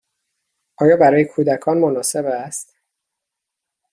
[0.77, 2.75] آیا برای کودکان مناسب است؟